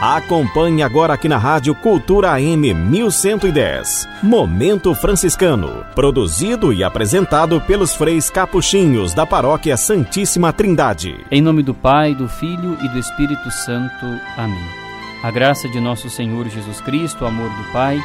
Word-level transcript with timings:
Acompanhe 0.00 0.80
agora 0.80 1.14
aqui 1.14 1.28
na 1.28 1.38
Rádio 1.38 1.74
Cultura 1.74 2.30
AM 2.30 2.72
1110. 2.72 4.08
Momento 4.22 4.94
Franciscano. 4.94 5.84
Produzido 5.92 6.72
e 6.72 6.84
apresentado 6.84 7.60
pelos 7.60 7.96
freis 7.96 8.30
capuchinhos 8.30 9.12
da 9.12 9.26
Paróquia 9.26 9.76
Santíssima 9.76 10.52
Trindade. 10.52 11.18
Em 11.32 11.42
nome 11.42 11.64
do 11.64 11.74
Pai, 11.74 12.14
do 12.14 12.28
Filho 12.28 12.78
e 12.80 12.88
do 12.88 12.96
Espírito 12.96 13.50
Santo. 13.50 14.06
Amém. 14.36 14.68
A 15.24 15.32
graça 15.32 15.68
de 15.68 15.80
nosso 15.80 16.08
Senhor 16.08 16.48
Jesus 16.48 16.80
Cristo, 16.80 17.24
o 17.24 17.26
amor 17.26 17.50
do 17.50 17.72
Pai 17.72 18.00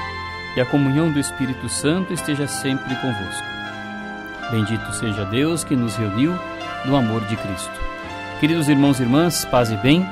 e 0.58 0.62
a 0.62 0.66
comunhão 0.66 1.12
do 1.12 1.20
Espírito 1.20 1.70
Santo 1.70 2.12
esteja 2.12 2.48
sempre 2.48 2.96
convosco. 2.96 3.46
Bendito 4.50 4.92
seja 4.94 5.26
Deus 5.26 5.64
que 5.64 5.76
nos 5.76 5.96
reuniu 5.96 6.34
no 6.86 6.96
amor 6.96 7.22
de 7.26 7.36
Cristo. 7.36 7.80
Queridos 8.40 8.68
irmãos 8.68 9.00
e 9.00 9.04
irmãs, 9.04 9.46
paz 9.46 9.70
e 9.70 9.78
bem. 9.78 10.04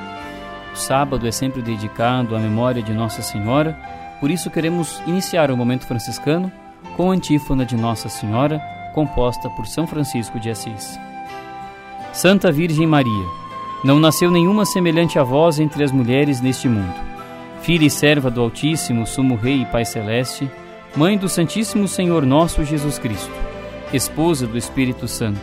O 0.74 0.76
sábado 0.76 1.28
é 1.28 1.32
sempre 1.32 1.62
dedicado 1.62 2.36
à 2.36 2.40
memória 2.40 2.82
de 2.82 2.94
Nossa 2.94 3.22
Senhora, 3.22 3.78
por 4.20 4.32
isso 4.32 4.50
queremos 4.50 5.02
iniciar 5.06 5.52
o 5.52 5.58
momento 5.58 5.86
franciscano 5.86 6.52
com 6.96 7.12
a 7.12 7.14
antífona 7.14 7.66
de 7.66 7.76
Nossa 7.76 8.10
Senhora, 8.10 8.62
composta 8.94 9.50
por 9.50 9.68
São 9.68 9.86
Francisco 9.86 10.40
de 10.40 10.50
Assis. 10.50 11.00
Santa 12.14 12.52
Virgem 12.52 12.86
Maria, 12.86 13.26
não 13.84 14.00
nasceu 14.00 14.30
nenhuma 14.30 14.66
semelhante 14.66 15.18
a 15.18 15.24
vós 15.24 15.60
entre 15.60 15.84
as 15.84 15.92
mulheres 15.92 16.40
neste 16.40 16.68
mundo. 16.68 16.94
Filha 17.62 17.86
e 17.86 17.90
serva 17.90 18.30
do 18.30 18.42
Altíssimo, 18.42 19.06
Sumo 19.08 19.36
Rei 19.36 19.62
e 19.62 19.66
Pai 19.66 19.86
Celeste, 19.86 20.50
Mãe 20.96 21.18
do 21.18 21.30
Santíssimo 21.30 21.88
Senhor 21.88 22.26
nosso 22.26 22.66
Jesus 22.66 23.00
Cristo, 23.00 23.32
Esposa 23.94 24.46
do 24.46 24.58
Espírito 24.58 25.08
Santo, 25.08 25.40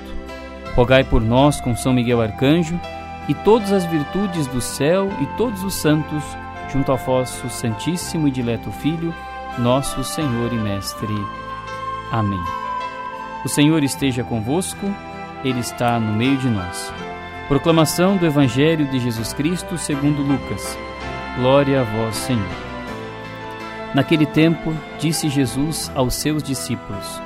rogai 0.75 1.03
por 1.03 1.23
nós 1.23 1.61
com 1.61 1.75
São 1.75 1.93
Miguel 1.93 2.21
Arcanjo 2.21 2.79
e 3.29 3.35
todas 3.35 3.73
as 3.73 3.85
virtudes 3.85 4.47
do 4.47 4.61
céu 4.61 5.11
e 5.21 5.27
todos 5.37 5.63
os 5.63 5.75
santos, 5.75 6.25
junto 6.73 6.91
ao 6.91 6.97
vosso 6.97 7.49
Santíssimo 7.51 8.27
e 8.27 8.31
Dileto 8.31 8.73
Filho, 8.73 9.15
nosso 9.59 10.03
Senhor 10.03 10.53
e 10.53 10.57
Mestre. 10.57 11.15
Amém. 12.11 12.43
O 13.45 13.49
Senhor 13.49 13.85
esteja 13.85 14.25
convosco, 14.25 14.93
Ele 15.45 15.61
está 15.61 16.01
no 16.01 16.13
meio 16.13 16.37
de 16.39 16.49
nós. 16.49 16.93
Proclamação 17.49 18.17
do 18.17 18.27
Evangelho 18.27 18.87
de 18.87 18.99
Jesus 18.99 19.33
Cristo 19.33 19.79
segundo 19.79 20.23
Lucas. 20.23 20.77
Glória 21.37 21.83
a 21.83 21.85
vós, 21.85 22.17
Senhor. 22.17 22.69
Naquele 23.95 24.27
tempo, 24.27 24.75
disse 24.99 25.29
Jesus 25.29 25.91
aos 25.95 26.15
seus 26.15 26.43
discípulos: 26.43 27.21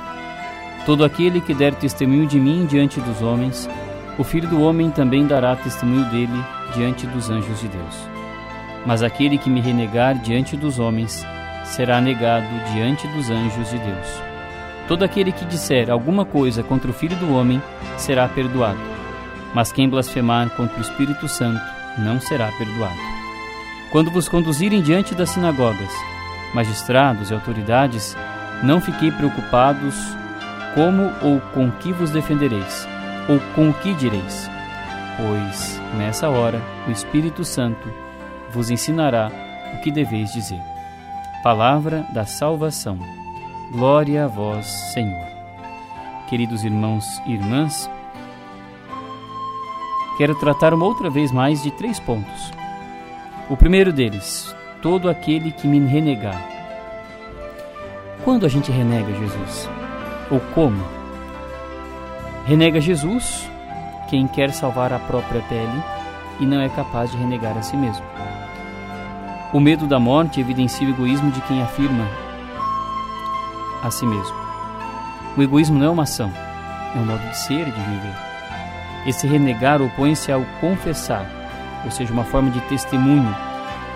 Todo 0.85 1.03
aquele 1.03 1.41
que 1.41 1.53
der 1.53 1.75
testemunho 1.75 2.25
de 2.25 2.39
mim 2.39 2.65
diante 2.65 3.01
dos 3.01 3.21
homens, 3.21 3.69
o 4.17 4.23
Filho 4.23 4.47
do 4.47 4.61
Homem 4.61 4.91
também 4.91 5.25
dará 5.25 5.55
testemunho 5.55 6.05
dele 6.11 6.45
diante 6.75 7.07
dos 7.07 7.29
anjos 7.29 7.59
de 7.59 7.67
Deus. 7.67 8.07
Mas 8.85 9.01
aquele 9.01 9.37
que 9.37 9.49
me 9.49 9.59
renegar 9.59 10.15
diante 10.19 10.55
dos 10.55 10.77
homens 10.77 11.25
será 11.63 11.99
negado 11.99 12.47
diante 12.73 13.07
dos 13.07 13.29
anjos 13.29 13.69
de 13.69 13.77
Deus. 13.79 14.21
Todo 14.87 15.03
aquele 15.03 15.31
que 15.31 15.45
disser 15.45 15.89
alguma 15.89 16.25
coisa 16.25 16.61
contra 16.61 16.91
o 16.91 16.93
Filho 16.93 17.15
do 17.15 17.33
Homem 17.33 17.61
será 17.97 18.27
perdoado, 18.27 18.79
mas 19.53 19.71
quem 19.71 19.89
blasfemar 19.89 20.49
contra 20.51 20.77
o 20.77 20.81
Espírito 20.81 21.27
Santo 21.27 21.61
não 21.97 22.19
será 22.19 22.51
perdoado. 22.51 22.99
Quando 23.91 24.11
vos 24.11 24.27
conduzirem 24.27 24.81
diante 24.81 25.15
das 25.15 25.29
sinagogas, 25.29 25.91
magistrados 26.53 27.31
e 27.31 27.33
autoridades, 27.33 28.15
não 28.61 28.81
fiquei 28.81 29.11
preocupados 29.11 29.95
como 30.75 31.11
ou 31.21 31.39
com 31.53 31.71
que 31.71 31.91
vos 31.93 32.11
defendereis 32.11 32.92
ou 33.27 33.39
com 33.55 33.69
o 33.69 33.73
que 33.73 33.93
direis? 33.93 34.49
Pois, 35.17 35.79
nessa 35.97 36.29
hora, 36.29 36.61
o 36.87 36.91
Espírito 36.91 37.45
Santo 37.45 37.87
vos 38.51 38.69
ensinará 38.69 39.31
o 39.73 39.81
que 39.81 39.91
deveis 39.91 40.31
dizer. 40.31 40.61
Palavra 41.43 42.05
da 42.13 42.25
salvação. 42.25 42.97
Glória 43.71 44.25
a 44.25 44.27
vós, 44.27 44.65
Senhor. 44.93 45.27
Queridos 46.29 46.63
irmãos 46.63 47.21
e 47.25 47.33
irmãs, 47.33 47.89
quero 50.17 50.35
tratar 50.35 50.73
uma 50.73 50.85
outra 50.85 51.09
vez 51.09 51.31
mais 51.31 51.61
de 51.61 51.71
três 51.71 51.99
pontos. 51.99 52.51
O 53.49 53.57
primeiro 53.57 53.91
deles, 53.91 54.55
todo 54.81 55.09
aquele 55.09 55.51
que 55.51 55.67
me 55.67 55.79
renegar. 55.79 56.41
Quando 58.23 58.45
a 58.45 58.49
gente 58.49 58.71
renega 58.71 59.13
Jesus? 59.13 59.69
Ou 60.31 60.39
como? 60.55 61.02
Renega 62.45 62.81
Jesus 62.81 63.49
quem 64.09 64.27
quer 64.27 64.51
salvar 64.51 64.91
a 64.91 64.99
própria 64.99 65.41
pele 65.43 65.83
e 66.41 66.45
não 66.45 66.59
é 66.59 66.67
capaz 66.67 67.09
de 67.09 67.17
renegar 67.17 67.57
a 67.57 67.61
si 67.61 67.77
mesmo. 67.77 68.05
O 69.53 69.61
medo 69.61 69.87
da 69.87 69.97
morte 69.97 70.41
evidencia 70.41 70.85
o 70.85 70.91
egoísmo 70.91 71.31
de 71.31 71.39
quem 71.41 71.61
afirma 71.61 72.05
a 73.81 73.89
si 73.89 74.05
mesmo. 74.05 74.35
O 75.37 75.41
egoísmo 75.41 75.79
não 75.79 75.87
é 75.87 75.89
uma 75.89 76.03
ação, 76.03 76.31
é 76.93 76.99
um 76.99 77.05
modo 77.05 77.25
de 77.29 77.37
ser 77.37 77.67
e 77.67 77.71
de 77.71 77.79
viver. 77.79 78.15
Esse 79.05 79.25
renegar 79.25 79.81
opõe-se 79.81 80.31
ao 80.31 80.43
confessar, 80.59 81.25
ou 81.85 81.91
seja, 81.91 82.11
uma 82.11 82.25
forma 82.25 82.51
de 82.51 82.59
testemunho 82.61 83.33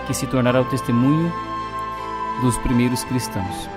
que 0.06 0.14
se 0.14 0.26
tornará 0.26 0.62
o 0.62 0.66
testemunho 0.66 1.34
dos 2.42 2.58
primeiros 2.60 3.04
cristãos. 3.04 3.70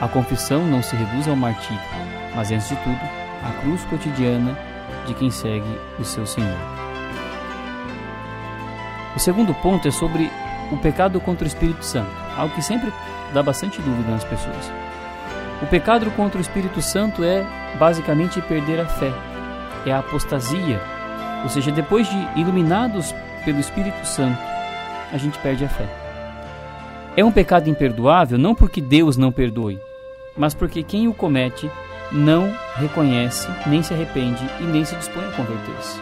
A 0.00 0.08
confissão 0.08 0.66
não 0.66 0.82
se 0.82 0.96
reduz 0.96 1.28
ao 1.28 1.36
martírio, 1.36 1.82
mas 2.34 2.50
antes 2.50 2.68
de 2.68 2.76
tudo, 2.76 3.00
a 3.42 3.50
cruz 3.60 3.84
cotidiana 3.84 4.56
de 5.06 5.14
quem 5.14 5.30
segue 5.30 5.78
o 5.98 6.04
seu 6.04 6.26
Senhor. 6.26 6.56
O 9.16 9.18
segundo 9.18 9.52
ponto 9.54 9.88
é 9.88 9.90
sobre 9.90 10.30
o 10.70 10.76
pecado 10.76 11.20
contra 11.20 11.44
o 11.44 11.48
Espírito 11.48 11.84
Santo, 11.84 12.10
algo 12.36 12.54
que 12.54 12.62
sempre 12.62 12.92
dá 13.32 13.42
bastante 13.42 13.80
dúvida 13.82 14.10
nas 14.10 14.24
pessoas. 14.24 14.70
O 15.62 15.66
pecado 15.66 16.10
contra 16.12 16.38
o 16.38 16.40
Espírito 16.40 16.80
Santo 16.80 17.22
é 17.24 17.44
basicamente 17.78 18.40
perder 18.42 18.80
a 18.80 18.86
fé, 18.86 19.12
é 19.84 19.92
a 19.92 19.98
apostasia, 19.98 20.80
ou 21.42 21.48
seja, 21.48 21.70
depois 21.70 22.08
de 22.08 22.40
iluminados 22.40 23.14
pelo 23.44 23.60
Espírito 23.60 24.06
Santo, 24.06 24.38
a 25.12 25.16
gente 25.18 25.38
perde 25.38 25.64
a 25.64 25.68
fé. 25.68 25.88
É 27.16 27.24
um 27.24 27.32
pecado 27.32 27.68
imperdoável 27.68 28.38
não 28.38 28.54
porque 28.54 28.80
Deus 28.80 29.16
não 29.16 29.32
perdoe, 29.32 29.80
mas 30.36 30.54
porque 30.54 30.82
quem 30.82 31.08
o 31.08 31.14
comete 31.14 31.70
não 32.12 32.52
reconhece, 32.76 33.48
nem 33.66 33.82
se 33.82 33.94
arrepende 33.94 34.44
e 34.60 34.64
nem 34.64 34.84
se 34.84 34.96
dispõe 34.96 35.24
a 35.24 35.32
converter-se. 35.32 36.00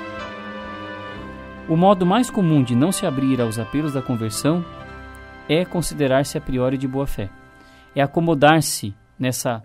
O 1.69 1.77
modo 1.77 2.07
mais 2.07 2.31
comum 2.31 2.63
de 2.63 2.75
não 2.75 2.91
se 2.91 3.05
abrir 3.05 3.41
aos 3.41 3.59
apelos 3.59 3.93
da 3.93 4.01
conversão 4.01 4.65
é 5.49 5.65
considerar-se 5.65 6.39
a 6.39 6.41
priori 6.41 6.79
de 6.79 6.89
boa 6.89 7.07
fé, 7.07 7.29
é 7.95 8.01
acomodar-se 8.01 8.95
nessa 9.19 9.63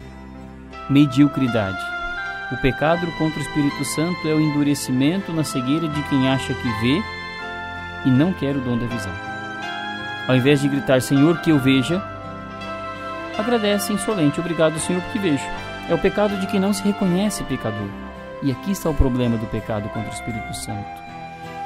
mediocridade. 0.89 1.81
O 2.51 2.57
pecado 2.57 3.07
contra 3.17 3.39
o 3.39 3.41
Espírito 3.41 3.85
Santo 3.85 4.27
é 4.27 4.33
o 4.33 4.39
endurecimento 4.39 5.31
na 5.31 5.43
cegueira 5.43 5.87
de 5.87 6.03
quem 6.03 6.29
acha 6.29 6.53
que 6.53 6.69
vê 6.81 7.01
e 8.05 8.11
não 8.11 8.33
quer 8.33 8.55
o 8.55 8.61
dom 8.61 8.77
da 8.77 8.85
visão. 8.85 9.13
Ao 10.27 10.35
invés 10.35 10.61
de 10.61 10.67
gritar 10.67 11.01
Senhor 11.01 11.39
que 11.41 11.49
eu 11.49 11.59
veja, 11.59 12.03
agradece 13.37 13.93
insolente, 13.93 14.39
obrigado 14.39 14.77
Senhor 14.79 15.01
porque 15.03 15.19
vejo. 15.19 15.62
É 15.89 15.93
o 15.93 15.97
pecado 15.97 16.37
de 16.37 16.47
quem 16.47 16.59
não 16.59 16.73
se 16.73 16.83
reconhece 16.83 17.43
pecador. 17.43 17.89
E 18.41 18.51
aqui 18.51 18.71
está 18.71 18.89
o 18.89 18.93
problema 18.93 19.37
do 19.37 19.45
pecado 19.47 19.87
contra 19.89 20.09
o 20.09 20.13
Espírito 20.13 20.53
Santo. 20.53 21.03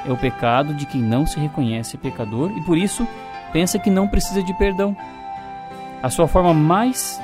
É 0.06 0.12
o 0.12 0.18
pecado 0.18 0.74
de 0.74 0.86
quem 0.86 1.02
não 1.02 1.26
se 1.26 1.40
reconhece 1.40 1.98
pecador 1.98 2.52
e 2.56 2.62
por 2.62 2.78
isso 2.78 3.08
pensa 3.52 3.80
que 3.80 3.90
não 3.90 4.08
precisa 4.08 4.42
de 4.42 4.54
perdão. 4.54 4.96
A 6.02 6.10
sua 6.10 6.28
forma 6.28 6.54
mais 6.54 7.20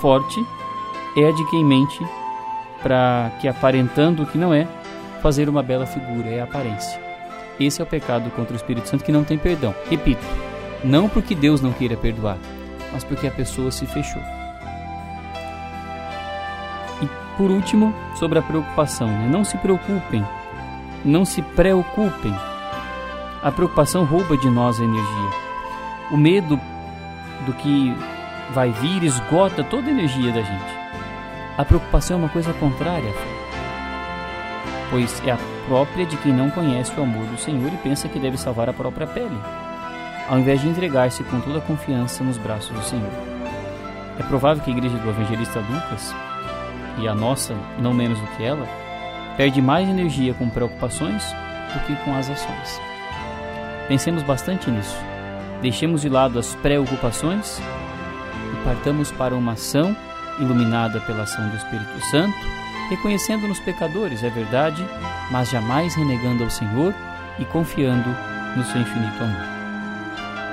forte 0.00 0.38
é 1.16 1.28
a 1.28 1.32
de 1.32 1.50
quem 1.50 1.64
mente 1.64 2.04
para 2.82 3.32
que 3.40 3.48
aparentando 3.48 4.22
o 4.22 4.26
que 4.26 4.38
não 4.38 4.52
é, 4.52 4.66
fazer 5.22 5.48
uma 5.48 5.62
bela 5.62 5.86
figura, 5.86 6.28
é 6.28 6.40
a 6.40 6.44
aparência. 6.44 7.00
Esse 7.58 7.80
é 7.80 7.84
o 7.84 7.86
pecado 7.86 8.30
contra 8.30 8.52
o 8.52 8.56
Espírito 8.56 8.88
Santo 8.88 9.04
que 9.04 9.12
não 9.12 9.24
tem 9.24 9.38
perdão. 9.38 9.74
Repito, 9.88 10.24
não 10.84 11.08
porque 11.08 11.34
Deus 11.34 11.60
não 11.60 11.72
queira 11.72 11.96
perdoar, 11.96 12.36
mas 12.92 13.02
porque 13.02 13.26
a 13.26 13.30
pessoa 13.30 13.70
se 13.70 13.86
fechou. 13.86 14.35
Por 17.36 17.50
último, 17.50 17.94
sobre 18.14 18.38
a 18.38 18.42
preocupação, 18.42 19.08
né? 19.08 19.28
não 19.30 19.44
se 19.44 19.58
preocupem, 19.58 20.24
não 21.04 21.24
se 21.24 21.42
preocupem. 21.42 22.34
A 23.42 23.52
preocupação 23.52 24.04
rouba 24.04 24.38
de 24.38 24.48
nós 24.48 24.80
a 24.80 24.84
energia. 24.84 25.30
O 26.10 26.16
medo 26.16 26.58
do 27.44 27.52
que 27.52 27.94
vai 28.54 28.70
vir 28.70 29.04
esgota 29.04 29.62
toda 29.62 29.88
a 29.88 29.90
energia 29.90 30.32
da 30.32 30.40
gente. 30.40 30.76
A 31.58 31.64
preocupação 31.64 32.16
é 32.16 32.20
uma 32.20 32.28
coisa 32.30 32.54
contrária, 32.54 33.12
pois 34.90 35.22
é 35.26 35.32
a 35.32 35.38
própria 35.68 36.06
de 36.06 36.16
quem 36.16 36.32
não 36.32 36.50
conhece 36.50 36.98
o 36.98 37.02
amor 37.02 37.26
do 37.26 37.38
Senhor 37.38 37.70
e 37.72 37.76
pensa 37.78 38.08
que 38.08 38.18
deve 38.18 38.38
salvar 38.38 38.68
a 38.68 38.72
própria 38.72 39.06
pele, 39.06 39.38
ao 40.28 40.38
invés 40.38 40.60
de 40.60 40.68
entregar-se 40.68 41.22
com 41.24 41.40
toda 41.40 41.58
a 41.58 41.62
confiança 41.62 42.24
nos 42.24 42.38
braços 42.38 42.70
do 42.70 42.82
Senhor. 42.82 43.10
É 44.18 44.22
provável 44.22 44.62
que 44.62 44.70
a 44.70 44.74
igreja 44.74 44.96
do 44.96 45.08
evangelista 45.08 45.60
Lucas 45.60 46.14
e 46.98 47.06
a 47.06 47.14
nossa, 47.14 47.54
não 47.78 47.92
menos 47.92 48.18
do 48.18 48.26
que 48.36 48.44
ela, 48.44 48.66
perde 49.36 49.60
mais 49.60 49.88
energia 49.88 50.34
com 50.34 50.48
preocupações 50.48 51.22
do 51.72 51.80
que 51.86 51.94
com 52.04 52.14
as 52.14 52.30
ações. 52.30 52.80
Pensemos 53.88 54.22
bastante 54.22 54.70
nisso. 54.70 54.96
deixemos 55.62 56.02
de 56.02 56.08
lado 56.08 56.38
as 56.38 56.54
preocupações 56.56 57.60
e 58.52 58.64
partamos 58.64 59.10
para 59.10 59.34
uma 59.34 59.52
ação 59.52 59.96
iluminada 60.38 61.00
pela 61.00 61.22
ação 61.22 61.48
do 61.48 61.56
Espírito 61.56 62.00
Santo, 62.10 62.36
reconhecendo-nos 62.90 63.58
pecadores, 63.60 64.22
é 64.22 64.28
verdade, 64.28 64.84
mas 65.30 65.50
jamais 65.50 65.94
renegando 65.94 66.44
ao 66.44 66.50
Senhor 66.50 66.94
e 67.38 67.44
confiando 67.46 68.08
no 68.54 68.64
seu 68.64 68.80
infinito 68.80 69.22
amor. 69.22 69.56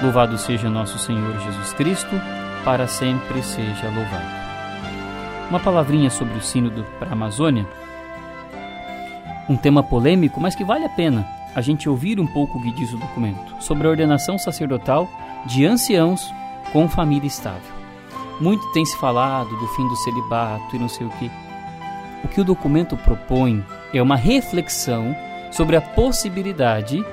Louvado 0.02 0.38
seja 0.38 0.70
nosso 0.70 0.98
Senhor 0.98 1.38
Jesus 1.40 1.74
Cristo, 1.74 2.22
para 2.64 2.88
sempre 2.88 3.44
seja 3.44 3.88
louvado. 3.90 4.43
Uma 5.54 5.60
palavrinha 5.60 6.10
sobre 6.10 6.36
o 6.36 6.42
Sínodo 6.42 6.84
para 6.98 7.10
a 7.10 7.14
Amazônia. 7.14 7.68
Um 9.48 9.56
tema 9.56 9.84
polêmico, 9.84 10.42
mas 10.42 10.56
que 10.56 10.64
vale 10.64 10.84
a 10.84 10.90
pena 10.90 11.28
a 11.54 11.62
gente 11.62 11.88
ouvir 11.88 12.20
um 12.20 12.26
pouco 12.26 12.58
o 12.58 12.62
que 12.64 12.72
diz 12.72 12.92
o 12.92 12.98
documento 12.98 13.62
sobre 13.62 13.86
a 13.86 13.92
ordenação 13.92 14.36
sacerdotal 14.40 15.08
de 15.46 15.64
anciãos 15.64 16.34
com 16.72 16.90
família 16.90 17.28
estável. 17.28 17.72
Muito 18.42 18.66
tem 18.72 18.84
se 18.84 18.98
falado 18.98 19.56
do 19.56 19.68
fim 19.68 19.88
do 19.88 19.96
celibato 19.98 20.76
e 20.76 20.80
não 20.80 20.90
sei 20.90 21.06
o 21.06 21.12
que. 21.12 21.30
O 22.24 22.28
que 22.30 22.42
o 22.42 22.44
documento 22.44 22.98
propõe 22.98 23.64
é 23.94 24.02
uma 24.02 24.16
reflexão 24.16 25.16
sobre 25.52 25.76
a 25.76 25.82
possibilidade 25.82 27.06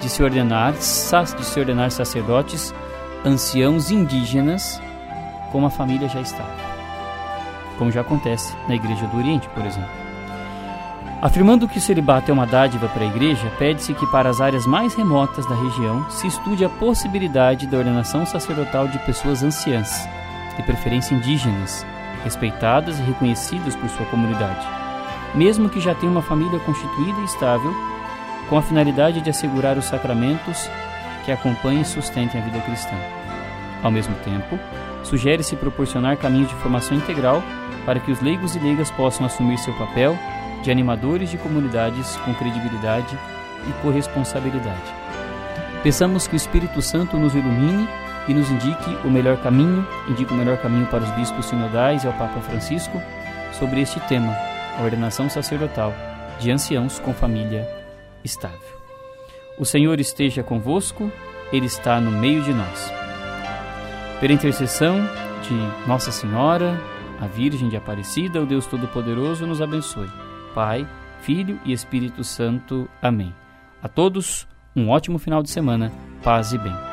de 0.00 0.08
se 0.08 0.24
ordenar, 0.24 0.72
de 0.72 1.44
se 1.44 1.60
ordenar 1.60 1.92
sacerdotes 1.92 2.74
anciãos 3.24 3.92
indígenas 3.92 4.82
com 5.52 5.58
uma 5.58 5.70
família 5.70 6.08
já 6.08 6.20
estável, 6.20 6.69
como 7.80 7.90
já 7.90 8.02
acontece 8.02 8.54
na 8.68 8.74
Igreja 8.74 9.06
do 9.06 9.16
Oriente, 9.16 9.48
por 9.48 9.64
exemplo. 9.64 9.88
Afirmando 11.22 11.66
que 11.66 11.78
o 11.78 11.80
celibato 11.80 12.30
é 12.30 12.34
uma 12.34 12.46
dádiva 12.46 12.86
para 12.88 13.02
a 13.02 13.06
Igreja, 13.06 13.50
pede-se 13.58 13.94
que 13.94 14.06
para 14.08 14.28
as 14.28 14.38
áreas 14.38 14.66
mais 14.66 14.94
remotas 14.94 15.46
da 15.46 15.54
região 15.54 16.08
se 16.10 16.26
estude 16.26 16.62
a 16.62 16.68
possibilidade 16.68 17.66
da 17.66 17.78
ordenação 17.78 18.26
sacerdotal 18.26 18.86
de 18.86 18.98
pessoas 19.00 19.42
anciãs, 19.42 20.06
de 20.58 20.62
preferência 20.62 21.14
indígenas, 21.14 21.86
respeitadas 22.22 22.98
e 22.98 23.02
reconhecidas 23.02 23.74
por 23.74 23.88
sua 23.88 24.04
comunidade, 24.06 24.66
mesmo 25.34 25.70
que 25.70 25.80
já 25.80 25.94
tenham 25.94 26.12
uma 26.12 26.22
família 26.22 26.60
constituída 26.60 27.18
e 27.22 27.24
estável, 27.24 27.74
com 28.50 28.58
a 28.58 28.62
finalidade 28.62 29.22
de 29.22 29.30
assegurar 29.30 29.78
os 29.78 29.86
sacramentos 29.86 30.68
que 31.24 31.32
acompanhem 31.32 31.80
e 31.80 31.86
sustentem 31.86 32.42
a 32.42 32.44
vida 32.44 32.60
cristã. 32.60 32.96
Ao 33.82 33.90
mesmo 33.90 34.14
tempo, 34.16 34.58
sugere-se 35.02 35.56
proporcionar 35.56 36.18
caminhos 36.18 36.48
de 36.48 36.54
formação 36.56 36.94
integral 36.94 37.42
para 37.84 38.00
que 38.00 38.10
os 38.10 38.20
leigos 38.20 38.54
e 38.54 38.58
leigas 38.58 38.90
possam 38.90 39.26
assumir 39.26 39.58
seu 39.58 39.74
papel 39.74 40.18
de 40.62 40.70
animadores 40.70 41.30
de 41.30 41.38
comunidades 41.38 42.16
com 42.18 42.34
credibilidade 42.34 43.18
e 43.68 43.72
corresponsabilidade. 43.82 44.94
Peçamos 45.82 46.26
que 46.26 46.34
o 46.34 46.36
Espírito 46.36 46.82
Santo 46.82 47.16
nos 47.16 47.34
ilumine 47.34 47.88
e 48.28 48.34
nos 48.34 48.50
indique 48.50 48.90
o 49.04 49.10
melhor 49.10 49.38
caminho, 49.38 49.86
indique 50.08 50.32
o 50.32 50.36
melhor 50.36 50.58
caminho 50.58 50.86
para 50.86 51.02
os 51.02 51.10
bispos 51.12 51.46
sinodais 51.46 52.04
e 52.04 52.06
ao 52.06 52.12
Papa 52.12 52.40
Francisco 52.40 53.00
sobre 53.58 53.80
este 53.80 53.98
tema, 54.00 54.32
a 54.78 54.82
ordenação 54.82 55.28
sacerdotal 55.28 55.92
de 56.38 56.50
anciãos 56.50 56.98
com 56.98 57.12
família 57.12 57.68
estável. 58.22 58.58
O 59.58 59.64
Senhor 59.64 59.98
esteja 60.00 60.42
convosco, 60.42 61.10
Ele 61.52 61.66
está 61.66 62.00
no 62.00 62.10
meio 62.10 62.42
de 62.42 62.52
nós. 62.52 62.92
Pela 64.20 64.32
intercessão 64.32 64.96
de 65.42 65.88
Nossa 65.88 66.12
Senhora, 66.12 66.78
a 67.20 67.26
Virgem 67.26 67.68
de 67.68 67.76
Aparecida, 67.76 68.40
o 68.40 68.46
Deus 68.46 68.66
Todo-Poderoso 68.66 69.46
nos 69.46 69.60
abençoe. 69.60 70.10
Pai, 70.54 70.86
Filho 71.20 71.60
e 71.64 71.72
Espírito 71.72 72.24
Santo. 72.24 72.88
Amém. 73.02 73.34
A 73.82 73.88
todos, 73.88 74.48
um 74.74 74.88
ótimo 74.88 75.18
final 75.18 75.42
de 75.42 75.50
semana, 75.50 75.92
paz 76.22 76.52
e 76.52 76.58
bem. 76.58 76.89